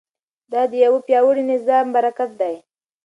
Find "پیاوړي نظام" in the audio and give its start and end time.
1.07-1.85